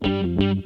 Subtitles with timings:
[0.00, 0.62] but I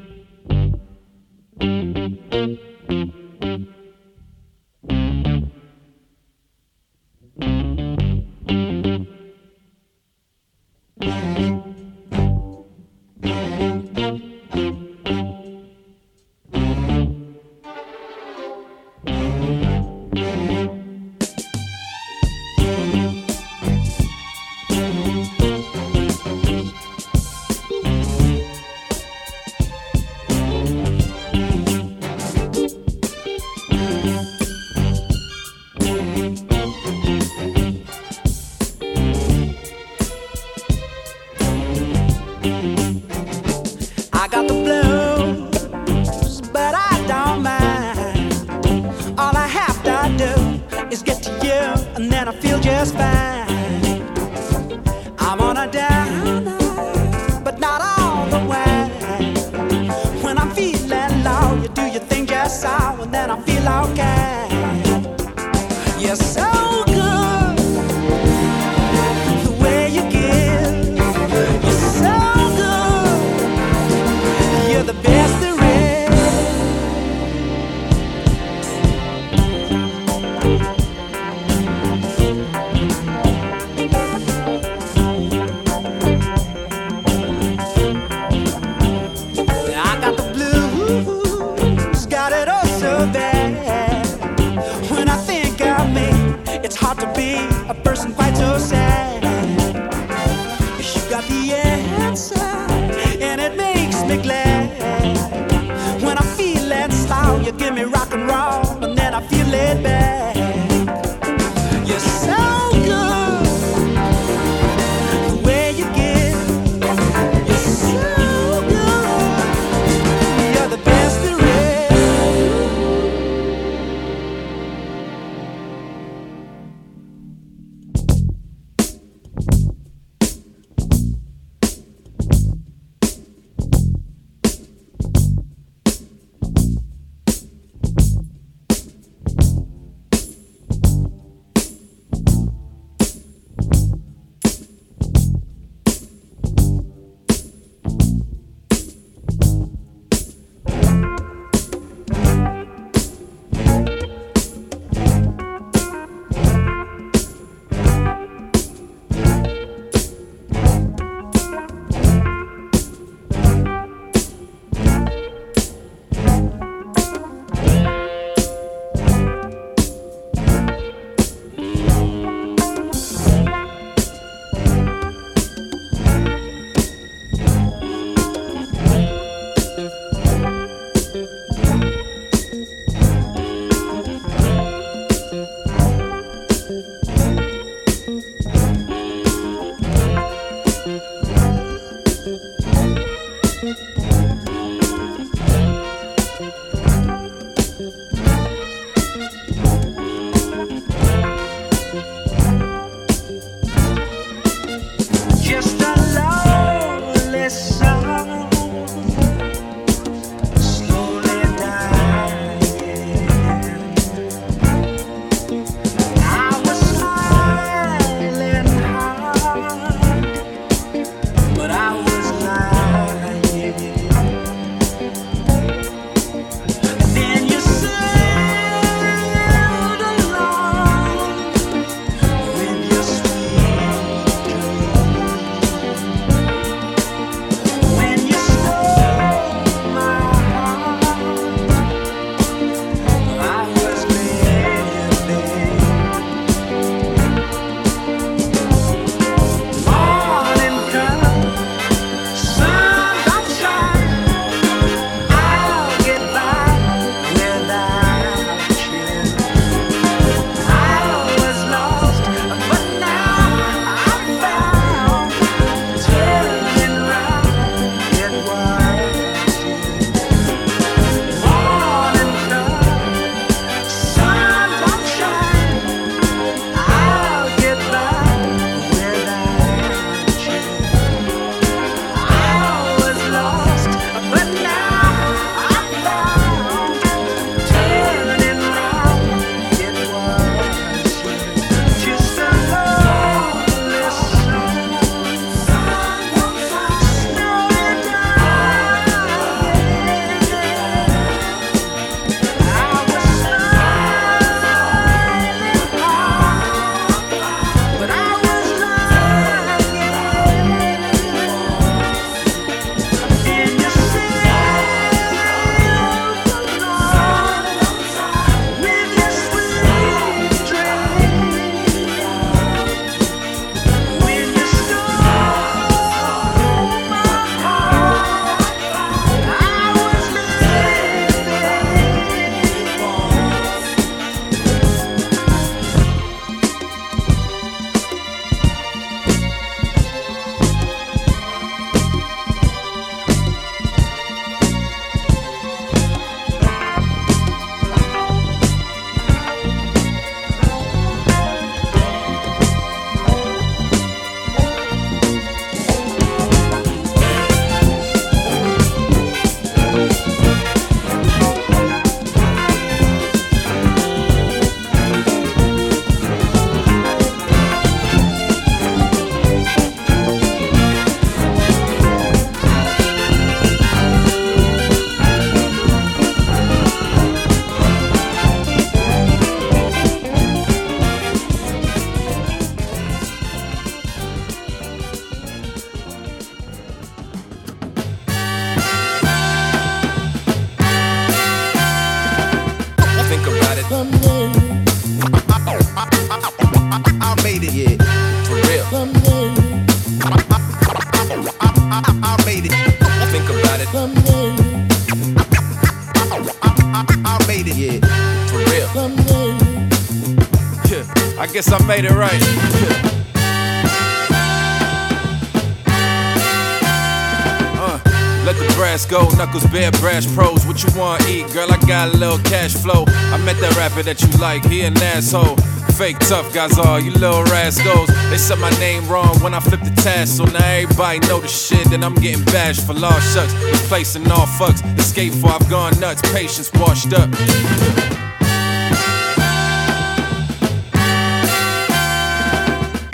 [424.39, 425.57] like, he an asshole.
[425.97, 428.09] Fake tough guys all you little rascals.
[428.29, 431.49] They said my name wrong when I flipped the task, so now everybody know the
[431.49, 431.93] shit.
[431.93, 434.17] And I'm getting bashed for lost shucks.
[434.17, 434.83] And all fucks.
[434.99, 437.31] Escape for I've gone nuts, patience washed up.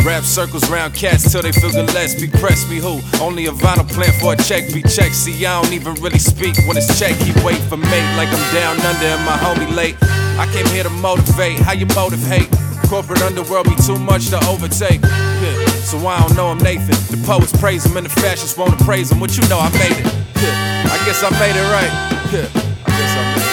[0.07, 1.71] Rap circles round cats till they feel.
[1.71, 3.01] Be press me who?
[3.23, 4.73] Only a vinyl plant for a check.
[4.73, 5.13] Be check.
[5.13, 7.15] See, I don't even really speak when it's check.
[7.17, 9.97] He wait for mate like I'm down under and my homie late.
[10.41, 11.59] I came here to motivate.
[11.59, 12.49] How you motivate?
[12.89, 15.03] Corporate underworld be too much to overtake.
[15.03, 15.67] Yeah.
[15.85, 16.97] So I don't know him, Nathan.
[17.13, 19.21] The poets praise him and the fascists won't praise him.
[19.21, 20.07] What you know, I made it.
[20.41, 20.89] Yeah.
[20.89, 21.93] I guess I made it right.
[22.33, 22.49] Yeah.
[22.87, 23.45] I guess I made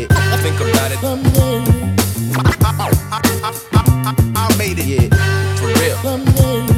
[0.00, 0.10] it.
[0.10, 0.98] Yeah, Think about it.
[4.34, 4.86] I made it.
[4.86, 5.08] Yeah,
[5.56, 6.73] For real.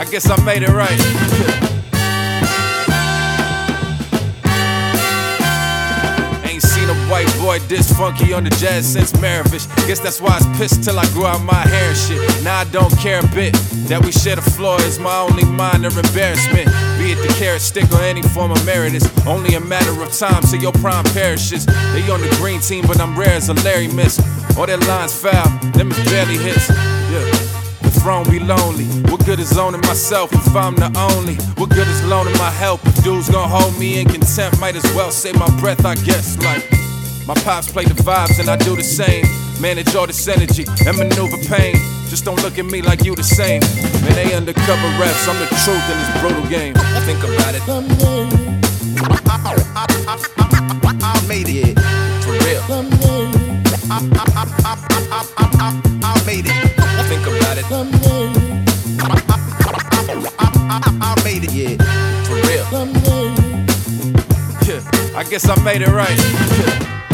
[0.00, 0.88] I guess I made it right.
[6.48, 9.68] Ain't seen a white boy this funky on the jazz since Maravich.
[9.86, 12.18] Guess that's why I was pissed till I grew out my hair and shit.
[12.42, 13.52] Now I don't care a bit.
[13.90, 16.68] That we share the floor is my only minor embarrassment.
[16.96, 20.16] Be it the carrot stick or any form of merit, it's only a matter of
[20.16, 21.66] time till your prime perishes.
[21.66, 24.18] They on the green team, but I'm rare as a Larry miss.
[24.56, 26.99] All their lines foul, them is barely hits.
[28.00, 28.86] Throne be lonely.
[29.10, 31.34] What good is owning myself if I'm the only?
[31.60, 34.58] What good is loaning my help if dudes gon' hold me in contempt?
[34.58, 36.38] Might as well save my breath, I guess.
[36.38, 36.64] Like,
[37.28, 39.26] my pops play the vibes and I do the same.
[39.60, 41.76] Manage all this energy and maneuver pain.
[42.08, 43.60] Just don't look at me like you the same.
[44.00, 45.28] Man, they undercover reps.
[45.28, 46.72] I'm the truth in this brutal game.
[47.04, 47.62] Think about it.
[51.04, 51.78] I made it.
[52.24, 52.64] For real.
[53.92, 54.00] I
[55.84, 55.89] made
[62.72, 62.86] Real.
[64.64, 64.80] Yeah.
[65.16, 66.16] I guess I made it right.
[66.16, 67.09] Yeah.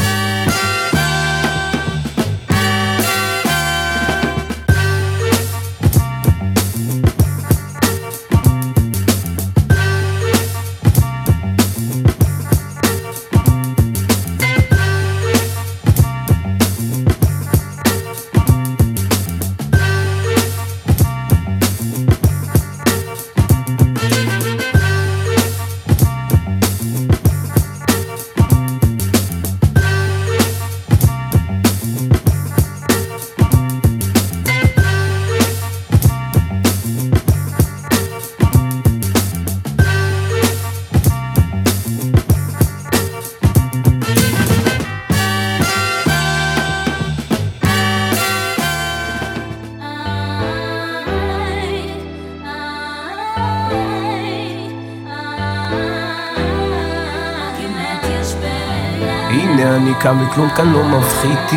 [60.07, 61.57] קם וכלום כאן לא מבחיתי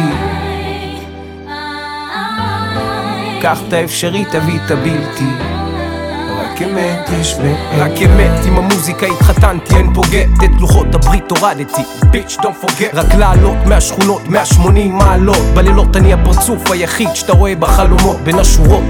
[3.42, 5.26] קח את האפשרי, תביא את הבלתי.
[6.40, 7.56] רק אמת יש ב...
[7.78, 11.82] רק אמת עם המוזיקה התחתנתי, אין פוגט את לוחות הברית הורדתי.
[12.12, 15.38] ביץ' דונט פוגט רק לעלות מהשכונות 180 מעלות.
[15.56, 18.84] בלילות אני הפרצוף היחיד שאתה רואה בחלומות בין השורות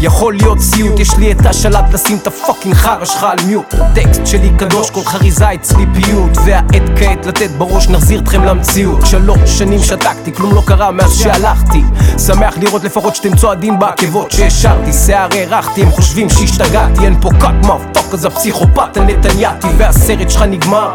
[0.00, 3.74] יכול להיות סיוט, יש לי את השלט לשים את הפאקינג חרא שלך על מיוט.
[3.74, 9.06] הטקסט שלי קדוש, כל חריזה אצלי פיוט והעת כעת לתת בראש, נחזיר אתכם למציאות.
[9.06, 11.82] שלוש שנים שתקתי, כלום לא קרה מאז שהלכתי.
[12.26, 14.92] שמח לראות לפחות שאתם צועדים בעקבות שהשארתי.
[14.92, 17.04] שיער הארכתי, הם חושבים שהשתגעתי.
[17.04, 20.94] אין פה קאט מאפוק, אז הפסיכופת הנתנייתי והסרט שלך נגמר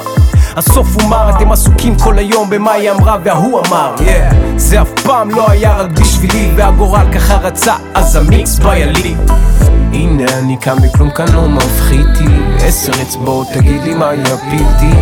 [0.55, 3.95] הסוף הוא מר, אתם עסוקים כל היום במה היא אמרה וההוא אמר.
[3.97, 4.33] Yeah.
[4.57, 9.15] זה אף פעם לא היה רק בשבילי והגורל ככה רצה, אז המיקס בילי
[9.93, 12.25] הנה אני קם וכלום כאן לא מפחיתי
[12.59, 14.97] עשר אצבעות תגיד לי מה יפילתי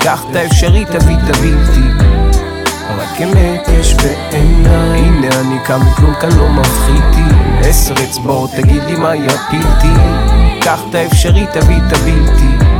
[0.00, 2.04] קח את האפשרי תביא את הבלתי
[2.98, 5.00] רק אמת יש בעיניי.
[5.00, 7.22] הנה אני קם וכלום כאן לא מפחיתי
[7.60, 10.00] עשר אצבעות תגיד לי מה יפילתי
[10.60, 12.75] קח את האפשרי תביא את הבלתי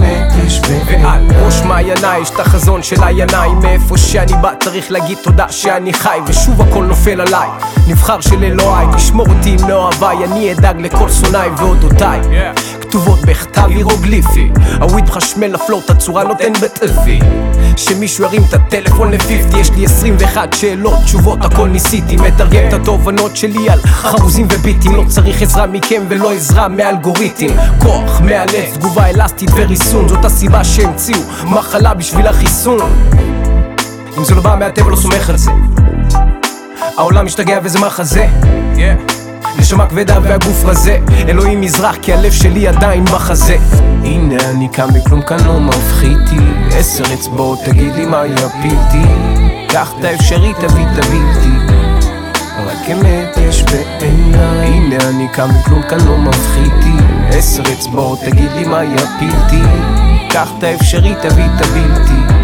[0.00, 5.46] בעיניי ועל ראש מעייניי יש את החזון של עייניי מאיפה שאני בא צריך להגיד תודה
[5.50, 6.18] שאני חי.
[6.26, 7.48] ושוב הכל נופל עליי.
[7.88, 12.20] נבחר של אלוהי תשמור אותי עם מאוהביי אני אדאג לכל שונאי ואודותיי
[12.90, 14.50] כתובות בכתב הירוגליפי.
[14.80, 17.18] הוויד מחשמל לפלוט הצורה נותן בטלפי.
[17.76, 22.16] שמישהו ירים את הטלפון ל-50 יש לי 21 שאלות, תשובות, הכל ניסיתי.
[22.16, 24.94] מתרגם את התובנות שלי על חרוזים וביטים.
[24.94, 27.46] לא צריך עזרה מכם ולא עזרה מאלגוריתם
[27.78, 32.80] כוח מהלב, תגובה אלסטית וריסון זאת הסיבה שהמציאו מחלה בשביל החיסון.
[34.18, 35.50] אם זה לא בא מהטבע לא סומך על זה.
[36.96, 38.26] העולם משתגע וזה מחזה.
[38.76, 39.19] Yeah.
[39.58, 40.98] נשמה כבדה והגוף רזה.
[41.28, 43.56] אלוהים מזרח כי הלב שלי עדיין בחזה.
[44.04, 46.36] הנה אני קם וכלום כאן לא מפחיתי
[46.72, 49.02] עשר אצבעות תגיד לי מה יפילתי
[49.68, 51.74] קח את האפשרי תביא את הבלתי
[52.66, 54.68] רק אמת יש בעיניי.
[54.68, 56.92] הנה אני קם וכלום כאן לא מפחיתי
[57.28, 59.62] עשר אצבעות תגיד לי מה יפילתי
[60.30, 62.34] קח את האפשרי תביא את הבלתי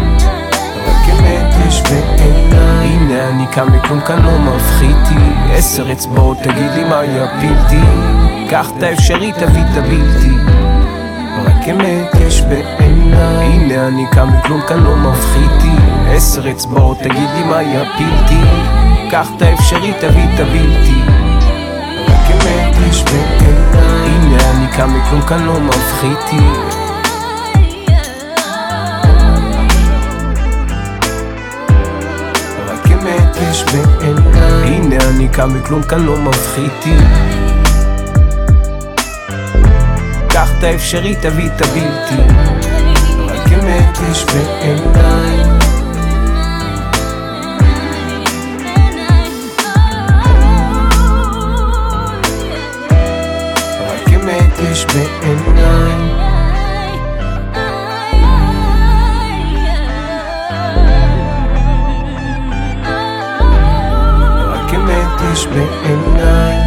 [1.67, 7.81] יש בעיניי הנה אני קם וכלום כאן לא מפחיתי עשר אצבעות תגיד לי מה יפילתי
[8.49, 10.35] קח את האפשרי תביא את הבלתי.
[11.45, 13.45] רק אמת יש בעיניי.
[13.45, 15.71] הנה אני קם וכלום כאן לא מפחיתי
[16.09, 18.41] עשר אצבעות תגיד לי מה יפילתי
[19.11, 21.01] קח את האפשרי תביא את הבלתי.
[22.07, 24.09] רק אמת יש בעיניי.
[24.09, 26.76] הנה אני קם וכלום כאן לא מפחיתי
[33.57, 36.93] יש בעיניי הנה אני קם וכלום כאן לא מפחיתי
[40.29, 42.21] קח את האפשרי תביא את הבלתי.
[43.19, 45.43] רק אמת יש בעיניי
[53.87, 56.26] רק אמת יש בעיניי
[65.37, 66.66] Split in at night.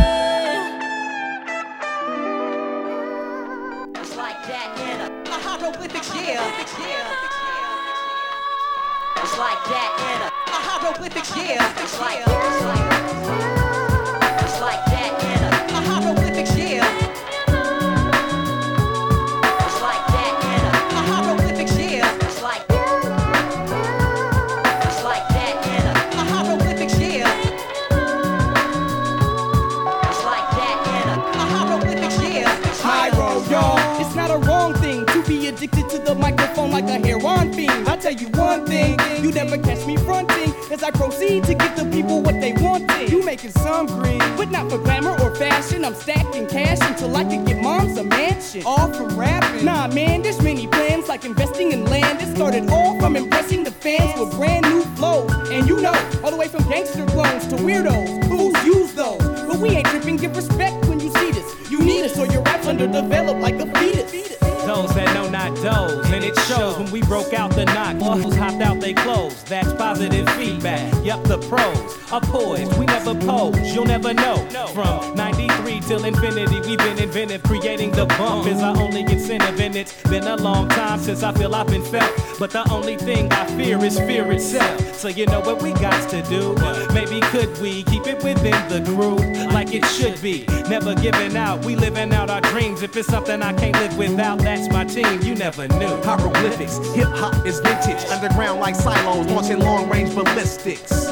[84.21, 84.95] Fear itself.
[84.95, 86.55] So you know what we got to do?
[86.93, 89.17] Maybe could we keep it within the crew
[89.53, 90.45] like it should be?
[90.69, 92.83] Never giving out, we living out our dreams.
[92.83, 96.03] If it's something I can't live without, that's my team, you never knew.
[96.03, 98.05] Hieroglyphics, hip hop is vintage.
[98.11, 101.09] Underground like silos, launching long range ballistics.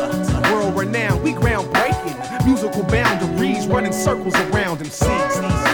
[0.51, 2.45] World renowned, we groundbreaking.
[2.45, 5.68] Musical boundaries, running circles around MCs.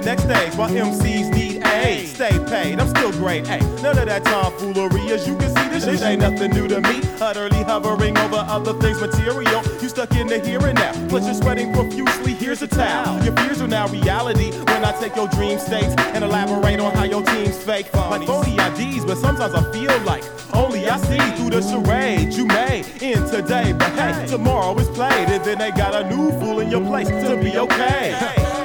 [0.00, 2.08] The next stage while MCs need aid.
[2.08, 2.88] Stay paid, I'm
[3.20, 3.46] great.
[3.46, 5.12] Hey, none of that tomfoolery.
[5.12, 7.02] As you can see, this shit ain't nothing new to me.
[7.20, 9.62] Utterly hovering over other things material.
[9.80, 12.32] You stuck in the here and now, but you're sweating profusely.
[12.32, 13.22] Here's a towel.
[13.22, 17.04] Your fears are now reality when I take your dream states and elaborate on how
[17.04, 17.92] your team's fake.
[17.94, 20.24] Like phony IDs, but sometimes I feel like
[20.54, 23.72] only I see through the charade you made in today.
[23.72, 27.08] But hey, tomorrow is played, and then they got a new fool in your place
[27.08, 28.16] to be okay.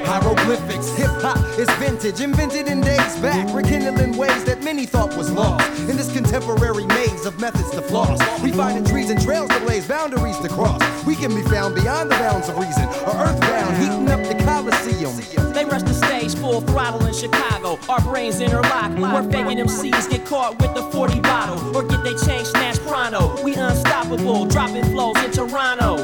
[0.06, 5.30] Hieroglyphics, hip hop is vintage, invented in days back, rekindling ways that many thought was
[5.30, 5.68] lost.
[5.90, 9.60] In this contemporary maze of methods to floss, we find in trees and trails to
[9.60, 10.80] blaze, boundaries to cross.
[11.04, 15.52] We can be found beyond the bounds of reason, or earthbound, heating up the Coliseum.
[15.52, 17.78] They rush the stage full throttle in Chicago.
[17.88, 18.92] Our brains interlock.
[18.92, 23.42] We're faking MCs get caught with the 40 bottle, or get they change snatched pronto.
[23.42, 25.96] We unstoppable, dropping flows in Toronto,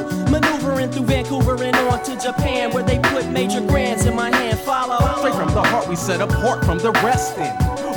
[0.83, 4.59] touring through Vancouver and on to Japan, where they put major grands in my hand.
[4.59, 5.17] Follow.
[5.19, 7.37] Straight from the heart, we set apart from the rest.
[7.37, 7.45] In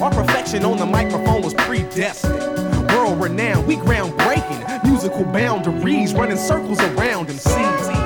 [0.03, 2.41] our perfection on the microphone was predestined.
[2.91, 4.85] World renowned, we groundbreaking.
[4.85, 8.06] Musical boundaries running circles around MCs.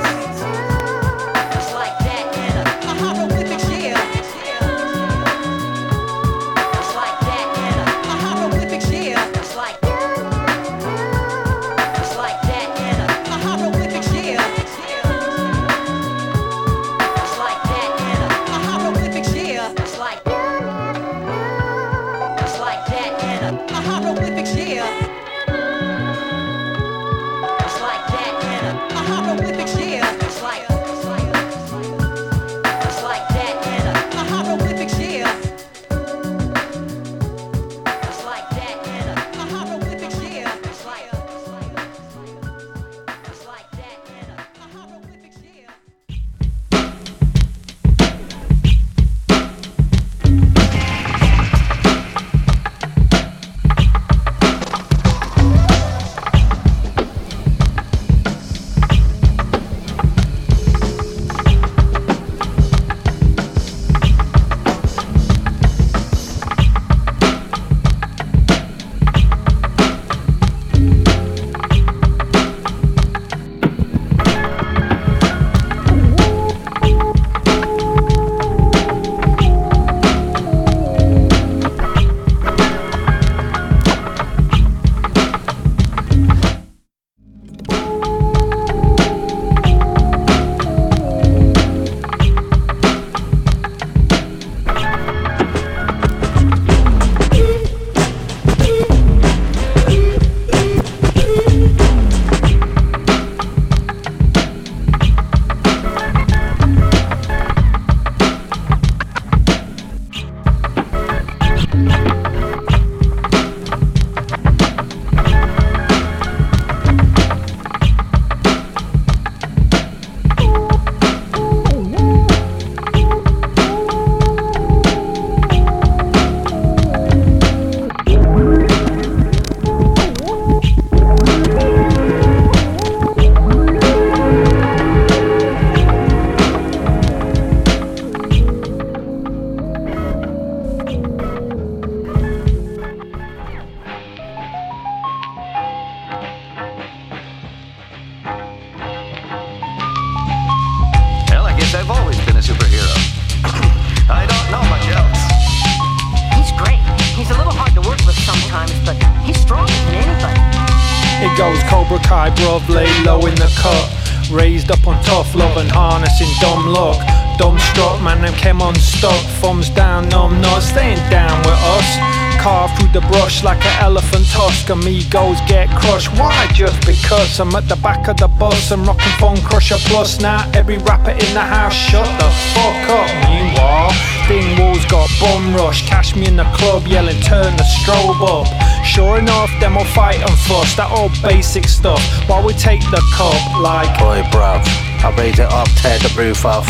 [174.71, 176.11] Amigos get crushed.
[176.19, 176.49] Why?
[176.54, 180.21] Just because I'm at the back of the bus and rocking Phone Crusher Plus.
[180.21, 183.11] Now every rapper in the house, shut the fuck up.
[183.28, 183.93] Meanwhile,
[184.28, 185.87] Dingwall's got bum rush.
[185.89, 188.47] Cash me in the club yelling, turn the strobe up.
[188.85, 190.75] Sure enough, them will fight and fuss.
[190.76, 192.02] That old basic stuff.
[192.28, 193.91] While we take the cup, like.
[193.99, 194.63] Boy, bruv,
[195.04, 196.69] I raise it up, tear the roof off.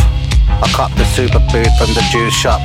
[0.48, 2.60] I cop the super food from the juice shop.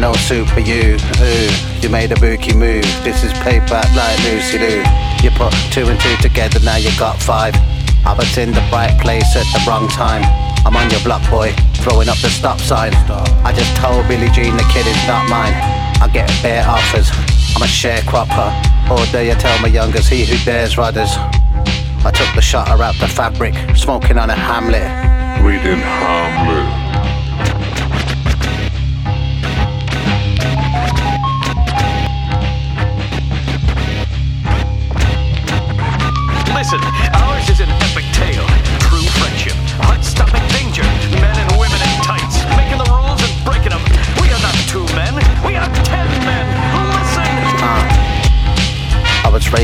[0.00, 1.50] No soup for you, ooh,
[1.82, 2.88] you made a bookie move.
[3.04, 4.82] This is payback like Lucy Liu.
[5.22, 7.54] You put two and two together, now you got five.
[8.06, 10.24] I was in the right place at the wrong time.
[10.64, 11.52] I'm on your block, boy,
[11.84, 12.94] throwing up the stop sign.
[13.44, 15.52] I just told Billie Jean the kid is not mine.
[16.00, 17.10] I get bare offers,
[17.54, 18.88] I'm a sharecropper.
[18.88, 21.12] All day I tell my youngers, he who dares rudders.
[22.06, 24.88] I took the shutter out the fabric, smoking on a Hamlet.
[25.44, 26.79] Reading Hamlet.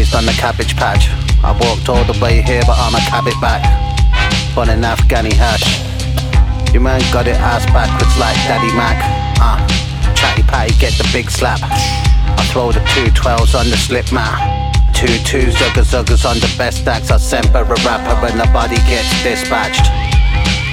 [0.07, 1.09] Raised on the cabbage patch.
[1.43, 3.63] I walked all the way here, but I'm a cabbage back.
[4.55, 5.83] Born in Afghani hash.
[6.73, 8.99] Your man got it ass backwards like Daddy Mac.
[9.41, 9.59] Uh,
[10.15, 11.61] chatty patty, get the big slap.
[11.63, 14.75] I throw the two twelves on the slip mat.
[14.95, 17.11] Two two zugga zuggas on the best stacks.
[17.11, 19.87] I semper a rapper when the body gets dispatched.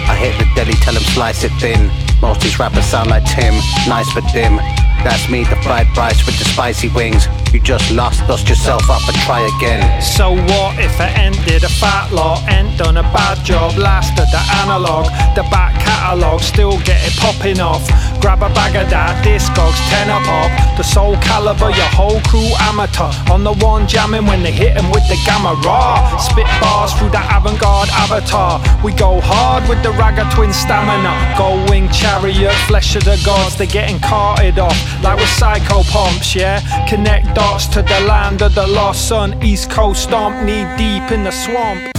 [0.10, 1.92] I hit the deli, tell him slice it thin.
[2.22, 3.54] Most these rappers sound like Tim,
[3.88, 4.58] nice but dim.
[5.04, 7.28] That's me, the fried rice with the spicy wings.
[7.54, 10.02] You just lost, dust yourself up and try again.
[10.02, 12.42] So what if I ended a fat lot?
[12.50, 15.06] Ain't done a bad job, lasted the analog.
[15.36, 17.86] The back catalogue, still get it popping off.
[18.20, 20.50] Grab a bag of that, Discogs, tenor pop.
[20.78, 23.14] The soul caliber, your whole crew amateur.
[23.32, 26.18] On the one jamming when they hit 'em with the gamma raw.
[26.18, 28.60] Spit bars through that avant garde avatar.
[28.84, 31.14] We go hard with the ragga twin stamina.
[31.38, 34.78] Gold wing chariot, flesh of the gods, they're getting carted off.
[35.04, 36.58] Like with psycho pumps, yeah?
[36.90, 39.30] Connect dots to the land of the lost son.
[39.44, 41.93] East Coast stomp, knee deep in the swamp.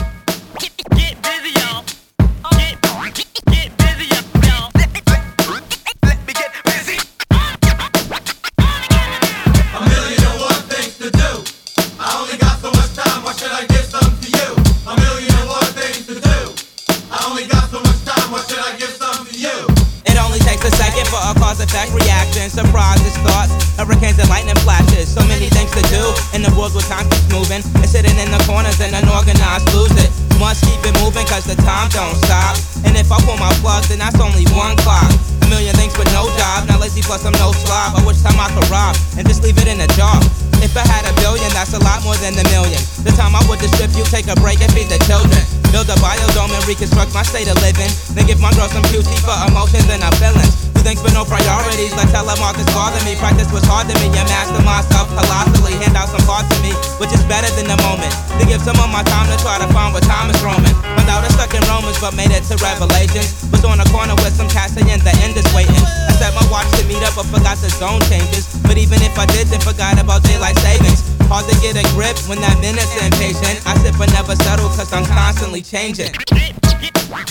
[21.85, 22.51] Cause effect reaction.
[22.51, 25.09] Surprises, thoughts, hurricanes and lightning flashes.
[25.09, 27.63] So many things to do in the world where time keeps moving.
[27.81, 30.11] And sitting in the corners and unorganized lose it.
[30.41, 32.57] Must keep it moving cause the time don't stop.
[32.85, 35.09] And if I pull my plug, then that's only one clock.
[35.45, 36.69] A million things but no job.
[36.69, 37.97] Now lazy plus I'm no slob.
[37.99, 40.17] I wish time I could rob and just leave it in a jar.
[40.65, 42.81] If I had a billion, that's a lot more than a million.
[43.05, 45.43] The time I would distribute, you take a break and feed the children.
[45.71, 47.91] Build a biodome and reconstruct my state of living.
[48.17, 50.74] Then give my girl some QT for emotions and her feelings.
[50.85, 51.97] Things but no priorities.
[51.97, 53.17] Like telemarketers bother me.
[53.17, 54.13] Practice was hard to me.
[54.13, 55.81] And master myself colossally.
[55.81, 58.13] Hand out some parts to me, which is better than the moment.
[58.37, 60.77] To give some of my time to try to find what time is roaming.
[60.85, 63.33] Found out it's stuck in Romans, but made it to Revelations.
[63.49, 65.73] Was on a corner with some cats saying the end is waiting.
[65.73, 68.45] I set my watch to meet up, but forgot the zone changes.
[68.69, 71.01] But even if I did, then forgot about daylight savings.
[71.33, 73.65] Hard to get a grip when that minute's impatient.
[73.65, 76.13] I sit but never settle, cause I'm constantly changing.
[76.29, 77.25] I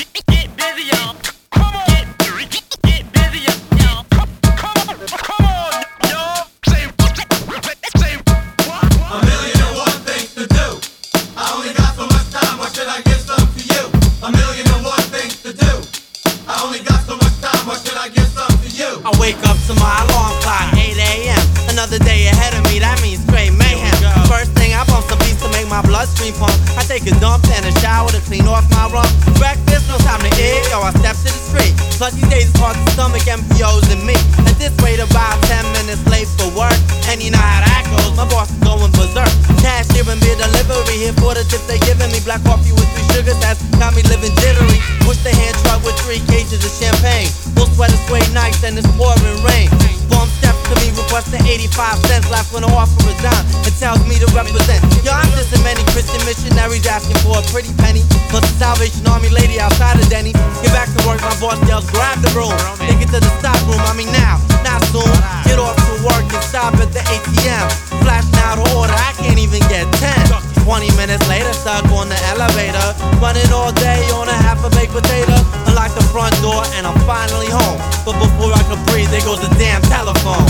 [19.67, 21.43] to my alarm clock, 8 a.m.
[21.71, 23.95] Another day ahead of me, that means straight mayhem.
[24.27, 26.51] First thing, I bump some beats to make my bloodstream pump.
[26.75, 29.07] I take a dump and a shower to clean off my rump.
[29.39, 31.73] Breakfast, no time to eat, yo, I step to the street.
[31.95, 34.19] Plus these days it's hard to stomach MPOs and me.
[34.43, 36.75] At this rate, about 10 minutes late for work.
[37.07, 39.31] And you know how that goes, my boss is going berserk.
[39.63, 42.19] Cashier and beer delivery, here for the tips they giving me.
[42.27, 44.79] Black coffee with three sugars, that's got me living jittery.
[45.07, 45.55] Push the hand
[46.03, 47.31] three cases of champagne.
[47.55, 49.71] Full sweater, suede nights, and it's pouring rain.
[50.11, 52.27] Bum steps to me, requesting 85 cents.
[52.29, 54.83] Last when the offer is down, it tells me to represent.
[55.01, 58.03] Yo, I'm just a many Christian missionaries asking for a pretty penny.
[58.27, 60.35] Plus the Salvation Army lady outside of Denny.
[60.61, 62.53] Get back to work, my boss yells, grab the broom.
[62.83, 65.07] Take it to the stock room, I mean now, not soon.
[65.47, 67.65] Get off to work and stop at the ATM.
[68.03, 70.42] Flash now to order, I can't even get 10.
[70.63, 72.79] 20 minutes later, stuck on the elevator.
[73.19, 75.35] Running all day on a half a baked potato.
[75.67, 77.79] Unlock the front door and I'm finally home.
[78.05, 80.47] But before I can breathe, there goes the damn telephone.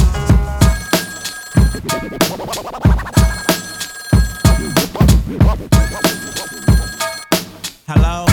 [7.88, 8.33] Hello?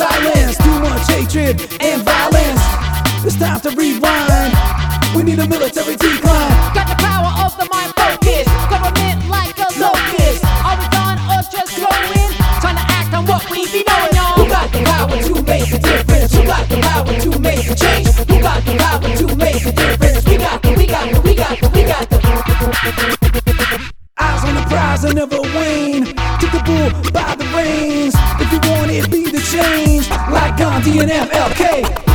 [0.00, 0.56] Silence.
[0.56, 2.64] Too much hatred and violence.
[3.20, 4.52] It's time to rewind.
[5.14, 6.56] We need a military decline.
[6.72, 8.48] Got the power of the mind focus.
[8.72, 10.40] Government like a locust.
[10.64, 12.30] Are we gone or just growing?
[12.64, 14.40] Trying to act on what we be knowing, y'all.
[14.40, 16.32] Who got the power to make a difference?
[16.32, 18.08] Who got the power to make a change?
[18.30, 20.24] Who got the power to make a difference?
[20.24, 22.18] We got the, we got the, we got the, we got the.
[24.18, 26.04] Eyes on the prize and never wane.
[26.40, 27.10] Take the bull
[30.82, 32.09] DNF, LK.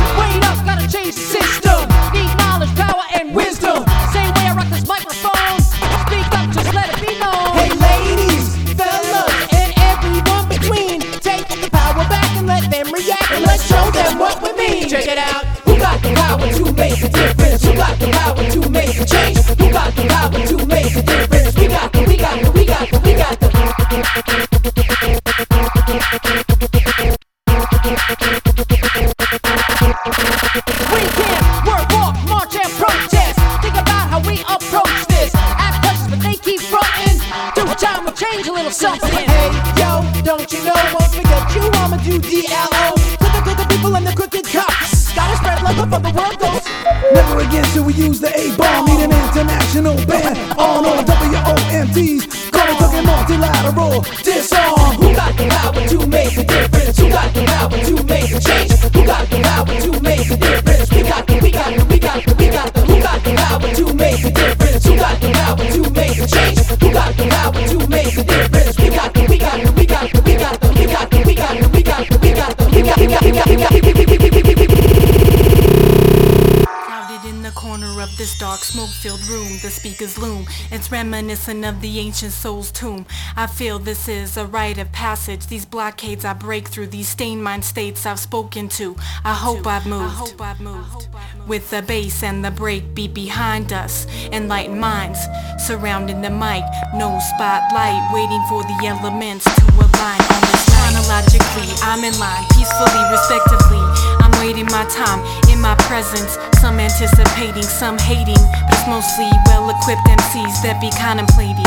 [79.62, 80.46] The speakers loom.
[80.70, 83.06] It's reminiscent of the ancient soul's tomb.
[83.36, 85.46] I feel this is a rite of passage.
[85.46, 88.96] These blockades I break through, these stained mind states I've spoken to.
[89.24, 90.04] I hope I've moved.
[90.04, 91.08] I hope I've moved.
[91.46, 95.20] With the bass and the break beat behind us, enlightened minds
[95.58, 96.64] surrounding the mic.
[96.94, 100.66] No spotlight, waiting for the elements to align on this.
[100.74, 104.15] Chronologically, I'm in line, peacefully, respectively.
[104.46, 105.18] Waiting my time
[105.50, 106.38] in my presence.
[106.62, 111.66] Some anticipating, some hating, but it's mostly well-equipped MCs that be contemplating.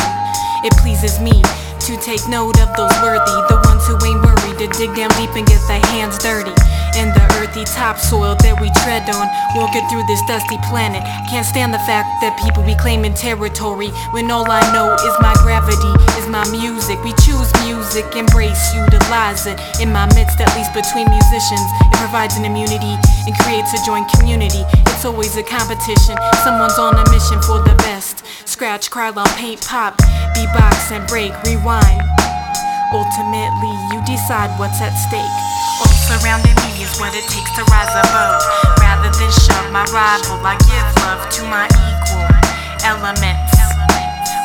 [0.64, 4.68] It pleases me to take note of those worthy, the ones who ain't worried to
[4.76, 6.52] dig down deep and get their hands dirty.
[7.00, 9.24] In the earthy topsoil that we tread on,
[9.56, 11.00] walking through this dusty planet.
[11.32, 15.32] Can't stand the fact that people be claiming territory when all I know is my
[15.40, 17.00] gravity, is my music.
[17.08, 19.56] We choose music, embrace, utilize it.
[19.80, 24.12] In my midst, at least between musicians, it provides an immunity and creates a joint
[24.12, 24.68] community.
[24.92, 28.28] It's always a competition, someone's on a mission for the best.
[28.44, 29.96] Scratch, cry, paint, pop,
[30.36, 32.04] beatbox and break, rewind.
[32.90, 35.38] Ultimately, you decide what's at stake.
[35.78, 38.42] All surrounding me is what it takes to rise above.
[38.82, 42.26] Rather than shove my rival, I give love to my equal
[42.82, 43.54] elements.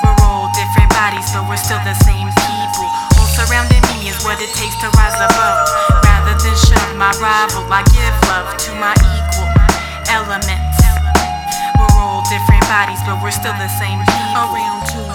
[0.04, 2.88] We're all different bodies, but we're still the same people.
[3.16, 5.64] All surrounding me is what it takes to rise above.
[6.04, 9.48] Rather than shove my rival, I give love to my equal
[10.12, 10.84] elements.
[11.80, 14.52] We're all different bodies, but we're still the same people.
[14.52, 15.08] Around two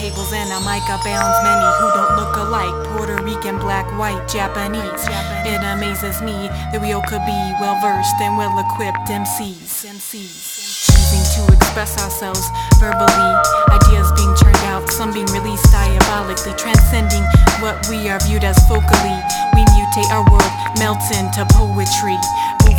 [0.00, 2.74] turntables and a mic abounds many who don't look alike.
[2.88, 5.04] Puerto Rican, black, white, Japanese.
[5.44, 9.84] It amazes me that we all could be well versed and well equipped MCs.
[9.84, 10.86] MCs.
[10.86, 12.44] Choosing to express ourselves
[12.78, 13.32] verbally,
[13.70, 17.24] ideas being churned out, some being released diabolically, transcending
[17.60, 19.18] what we are viewed as vocally.
[19.54, 22.16] We mutate our world, melts into poetry.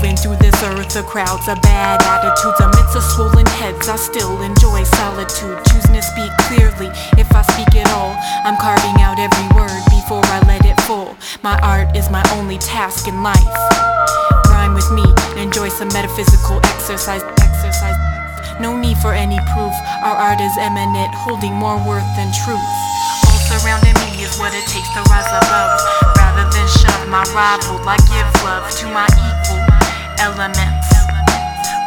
[0.02, 2.58] Moving through this earth, the crowds of bad attitudes.
[2.58, 5.62] Amidst the swollen heads, I still enjoy solitude.
[5.70, 6.89] Choosing to speak clearly,
[7.22, 11.14] if I speak at all, I'm carving out every word before I let it fall.
[11.45, 13.45] My art is my only task in life.
[14.49, 15.06] Rhyme with me,
[15.38, 17.22] enjoy some metaphysical exercise.
[17.38, 17.93] Exercise.
[18.58, 19.76] No need for any proof.
[20.02, 22.70] Our art is eminent, holding more worth than truth.
[23.30, 25.78] All surrounding me is what it takes to rise above.
[26.18, 29.61] Rather than shove my rival, I give love to my equal
[30.22, 30.86] elements.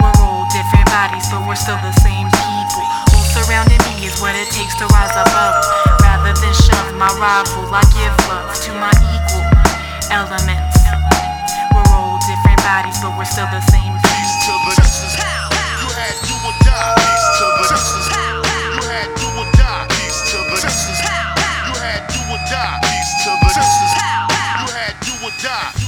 [0.03, 2.83] We're all different bodies, but we're still the same people.
[3.15, 5.63] All surrounding me is what it takes to rise above.
[6.03, 9.47] Rather than shove my rival, I give love to my equal
[10.11, 10.83] elements.
[11.71, 14.67] We're all different bodies, but we're still the same people.
[15.79, 16.91] You had do or die.
[16.99, 17.71] Peace to the.
[18.75, 19.15] You had
[19.55, 19.87] die.
[19.95, 20.59] Peace to the.
[20.59, 22.03] You had
[22.51, 22.83] die.
[22.83, 23.55] Peace to the.
[25.07, 25.84] You had die.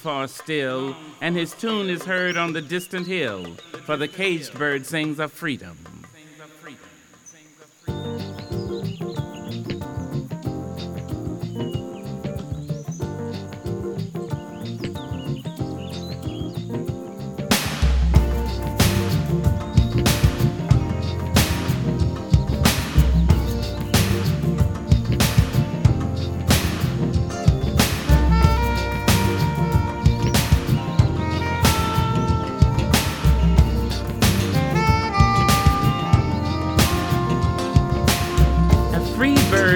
[0.00, 3.44] For still, and his tune is heard on the distant hill,
[3.84, 5.76] for the caged bird sings of freedom.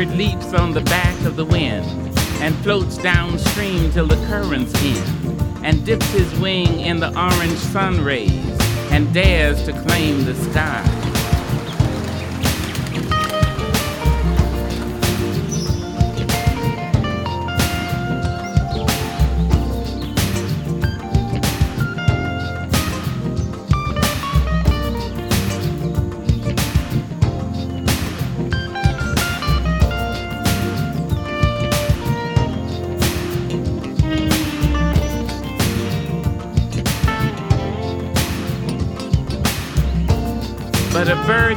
[0.06, 1.84] Leaps on the back of the wind
[2.40, 8.02] and floats downstream till the currents end and dips his wing in the orange sun
[8.02, 8.30] rays
[8.90, 11.03] and dares to claim the sky.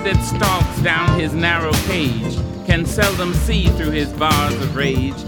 [0.07, 5.19] That stalks down his narrow cage can seldom see through his bars of rage.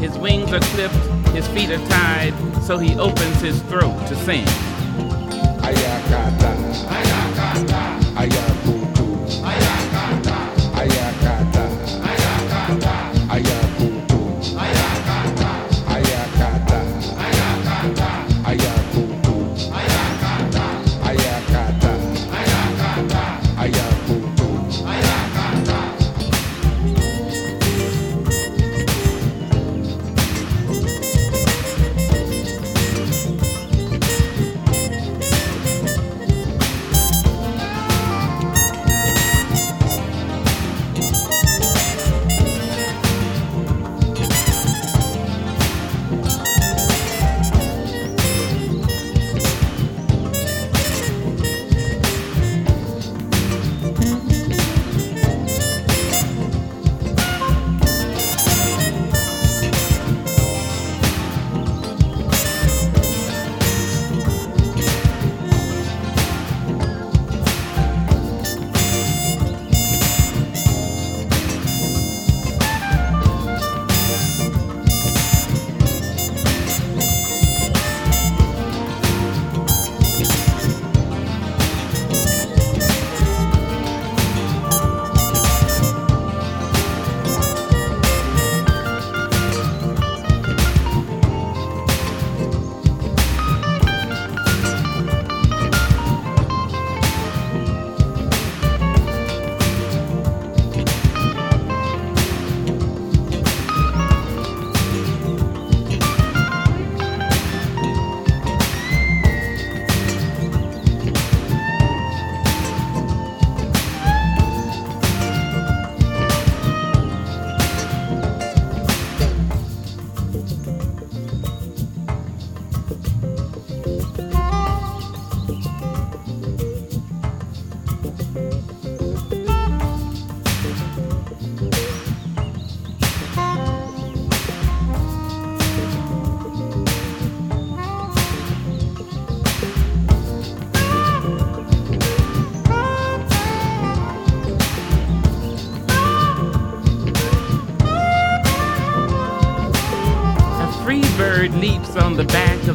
[0.00, 0.96] His wings are clipped,
[1.32, 2.34] his feet are tied,
[2.64, 4.44] so he opens his throat to sing.
[5.62, 6.56] Ayakata,
[6.88, 7.87] ayakata,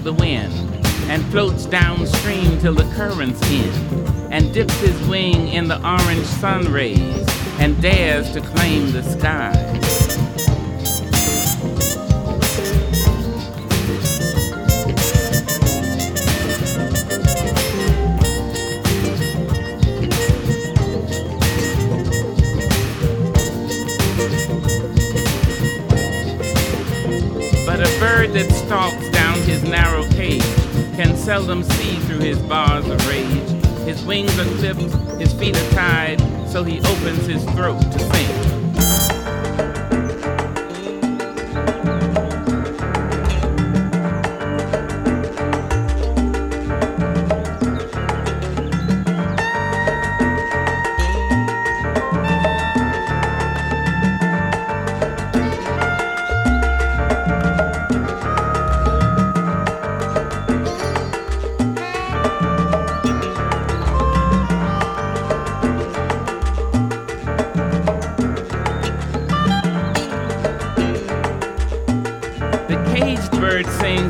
[0.03, 0.53] the wind
[1.09, 6.69] and floats downstream till the currents end and dips his wing in the orange sun
[6.71, 7.25] rays
[7.59, 9.82] and dares to claim the sky.
[34.14, 38.52] Wings are clipped, his feet are tied, so he opens his throat to sing.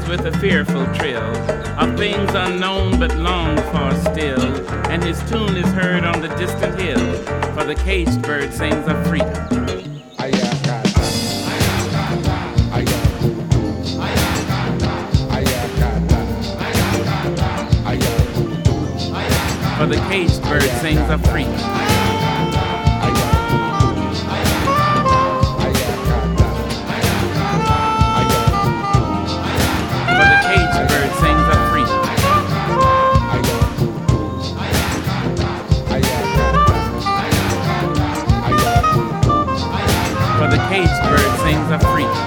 [0.07, 1.23] With a fearful trill
[1.79, 4.43] of things unknown but longed for still,
[4.91, 6.99] and his tune is heard on the distant hill,
[7.53, 9.33] for the caged bird sings of freedom.
[19.77, 21.82] For the caged bird sings of freedom.
[41.63, 42.22] Sings of freedom.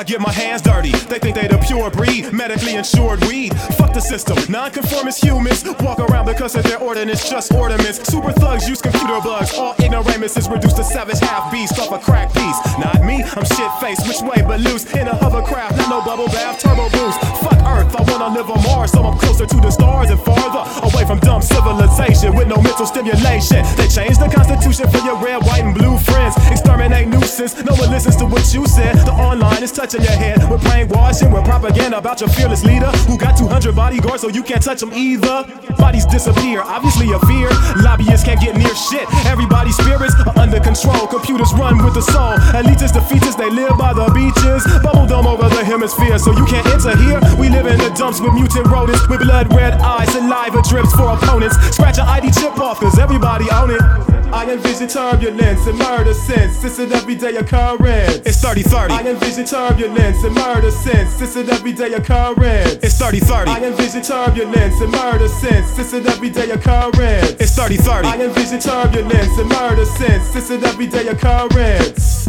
[0.00, 0.92] I get my hands dirty.
[1.12, 3.52] They think they the pure breed, medically insured weed.
[3.76, 4.38] Fuck the system.
[4.48, 8.00] Non-conformist humans walk around because of their ordinance, just ornaments.
[8.08, 9.52] Super thugs use computer bugs.
[9.58, 12.56] All ignoramus is reduced to savage half beast off a crack piece.
[12.80, 14.88] Not me, I'm shit faced, which way but loose.
[14.94, 17.20] In a hovercraft, not no bubble bath, turbo boost.
[17.44, 20.64] Fuck Earth, I wanna live on Mars, so I'm closer to the stars and farther
[20.80, 23.68] away from dumb civilization with no mental stimulation.
[23.76, 26.36] They changed the constitution for your red, white, and blue friends.
[26.48, 27.52] Exterminate nuisance.
[27.64, 28.96] No one listens to what you said.
[29.04, 30.38] The online is touching your head.
[30.48, 34.62] We're brainwashing, we're propaganda about your fearless leader who got 200 bodyguards, so you can't
[34.62, 35.44] touch them either.
[35.78, 37.50] Bodies disappear, obviously a fear.
[37.82, 39.08] Lobbyists can't get near shit.
[39.26, 41.06] Everybody's spirits are under control.
[41.06, 42.38] Computers run with the soul.
[42.54, 44.62] Elitists, defeatists, they live by the beaches.
[44.82, 47.20] Bubble dome over the hemisphere, so you can't enter here.
[47.38, 51.10] We live in the dumps with mutant rodents, with blood red eyes, saliva drips for
[51.10, 51.56] opponents.
[51.74, 54.09] Scratch an ID chip off, cause everybody own it.
[54.32, 58.22] I envision turbulence and murder since it's an everyday occurrence.
[58.24, 58.94] It's 30 30.
[58.94, 62.74] I envision turbulence and murder since it's an everyday occurrence.
[62.82, 63.50] It's 30 30.
[63.50, 67.30] I envision turbulence and murder since it's an everyday occurrence.
[67.40, 68.08] It's 30 30.
[68.08, 72.28] I envision turbulence and murder since it's an everyday occurrence.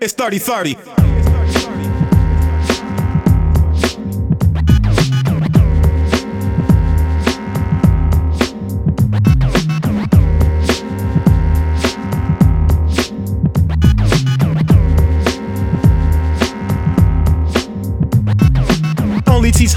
[0.00, 1.29] It's 30 30.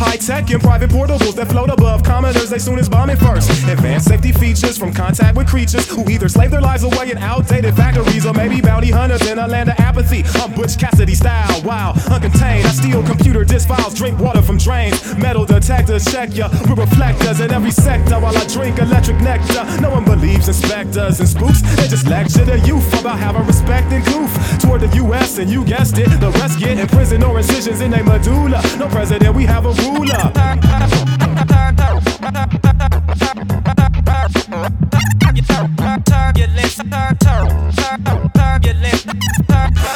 [0.03, 2.49] High tech and private portables that float above commoners.
[2.49, 3.49] They soon as bombing first.
[3.67, 7.75] Advanced safety features from contact with creatures who either slave their lives away in outdated
[7.75, 10.23] factories or maybe bounty hunters in a land of apathy.
[10.41, 11.61] I'm Butch Cassidy style.
[11.63, 12.65] Wow, uncontained.
[12.65, 15.15] I steal computer disk files, drink water from drains.
[15.17, 19.63] Metal detectors check ya with reflectors in every sector while I drink electric nectar.
[19.81, 21.61] No one believes in specters and spooks.
[21.77, 25.37] They just lecture the youth about having respect and goof toward the U.S.
[25.37, 28.61] and you guessed it, the rest get in prison or incisions in their medulla.
[28.77, 29.73] No president, we have a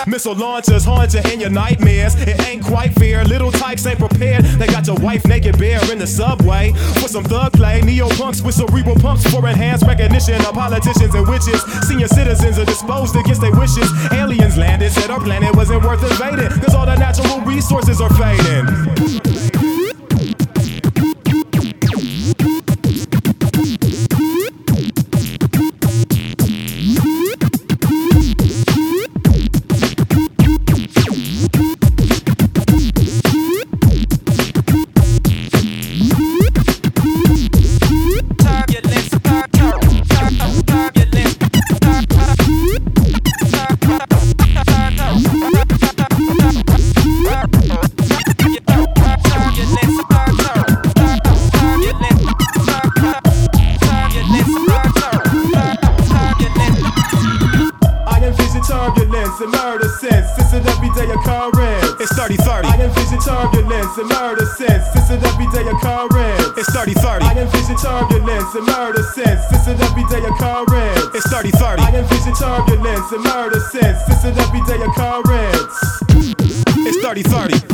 [0.07, 2.15] Missile launchers haunt you in your nightmares.
[2.15, 3.23] It ain't quite fair.
[3.25, 4.45] Little types ain't prepared.
[4.45, 6.71] They got your wife naked bare in the subway
[7.01, 7.81] for some thug play.
[7.81, 11.61] Neo punks with cerebral pumps for enhanced recognition of politicians and witches.
[11.87, 13.91] Senior citizens are disposed against their wishes.
[14.11, 16.49] Aliens landed, said our planet wasn't worth invading.
[16.61, 19.46] Cause all the natural resources are fading.
[67.67, 69.41] Envision turbulence and murder sense.
[69.51, 71.15] It's an everyday occurrence.
[71.15, 71.81] It's 30 30.
[71.81, 73.99] I envision turbulence and murder sense.
[74.07, 75.75] It's an everyday occurrence.
[76.77, 77.66] It's 30 30.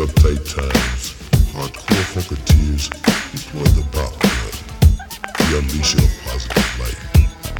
[0.00, 1.12] Uptight times,
[1.52, 2.88] hardcore funkateers
[3.32, 4.54] deploy the bop gun.
[5.36, 7.00] The unleasher of positive light.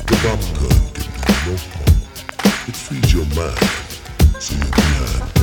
[0.06, 1.96] The bop gun can do no harm.
[2.66, 3.60] It feeds your mind,
[4.40, 5.39] so your behind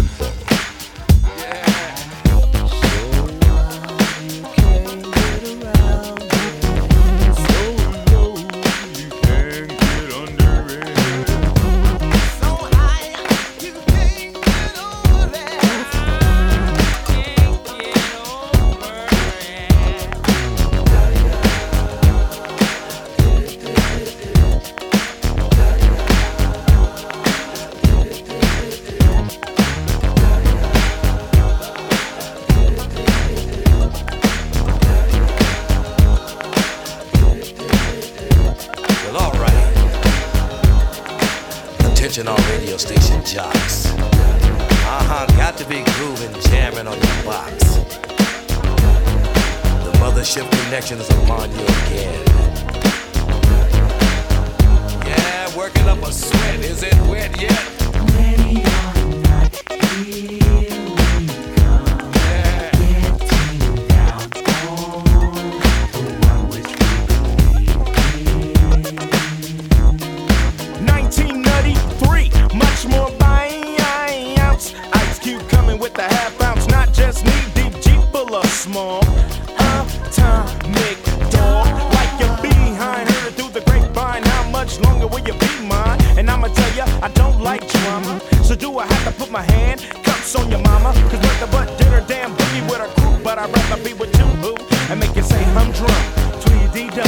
[89.28, 90.94] put my hand cups on your mama?
[91.10, 91.20] Cause
[91.52, 94.56] butt did her damn boogie with her crew, but I'd rather be with you, who?
[94.90, 96.02] And make you say humdrum,
[96.42, 97.08] tweedy dum.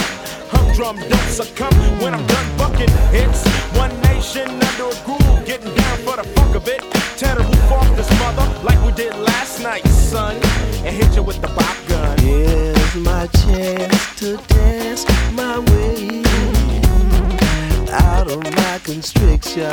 [0.52, 3.48] Humdrum don't succumb when I'm done bucking hits.
[3.78, 6.82] One nation under a groove, getting down for the funk of it.
[7.18, 10.36] Tear the roof off this mother like we did last night, son.
[10.86, 12.18] And hit you with the bop gun.
[12.20, 16.24] Here's my chance to dance my way
[17.92, 19.72] out of my constriction.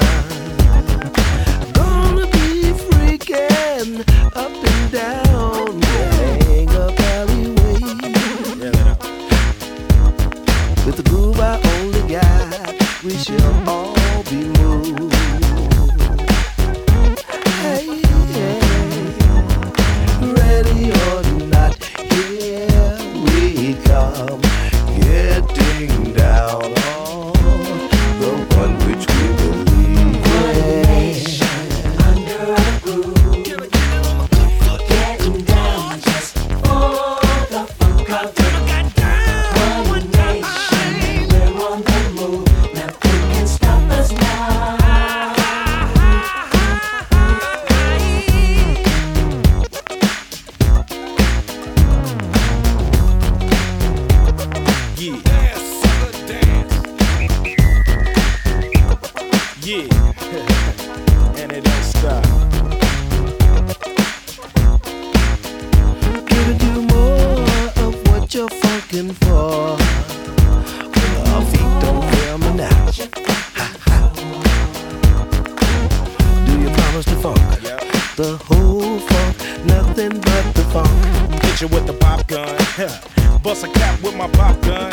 [83.43, 84.91] Bust a cap with my pop gun.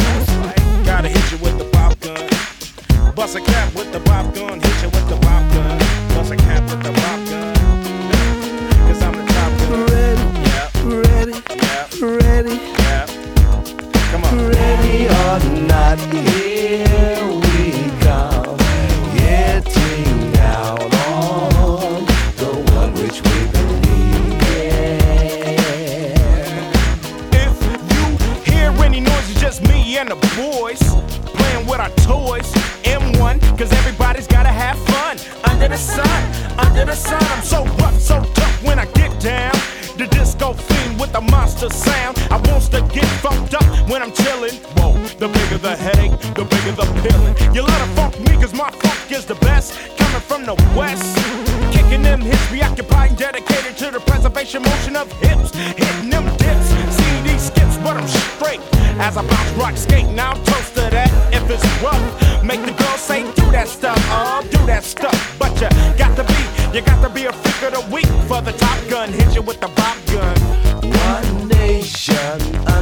[0.85, 2.29] Gotta hit you with the pop gun.
[3.15, 4.59] Bust a cap with the pop gun.
[4.59, 5.79] Hit you with the pop gun.
[6.09, 7.53] Bust a cap with the pop gun.
[8.87, 9.85] Cause I'm the top gun.
[11.01, 11.35] Ready, ready,
[12.01, 12.57] ready.
[14.11, 14.49] Come on.
[14.49, 17.42] Ready or not, here
[30.03, 30.81] and the boys.
[31.31, 32.51] Playing with our toys.
[32.83, 35.17] M1, cause everybody's gotta have fun.
[35.49, 36.21] Under the sun,
[36.59, 37.23] under the sun.
[37.23, 39.53] I'm so rough, so tough when I get down.
[39.97, 42.17] The disco fiend with the monster sound.
[42.31, 44.57] I wants to get fucked up when I'm chillin'.
[44.77, 47.55] Whoa, the bigger the headache, the bigger the pillin'.
[47.55, 49.73] You let to fuck me, cause my funk is the best.
[49.97, 51.15] Coming from the west.
[51.71, 55.55] Kicking them hips, reoccupying, dedicated to the preservation motion of hips.
[55.55, 56.25] Hitting them
[58.99, 61.09] as I box rock skate, now I'm toast to that.
[61.33, 65.35] If it's rough, make the girls say, do that stuff, uh, do that stuff.
[65.39, 68.41] But you got to be, you got to be a freak of the week for
[68.41, 69.11] the top gun.
[69.11, 70.37] Hit you with the bop gun.
[70.83, 72.72] One nation.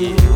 [0.00, 0.33] you.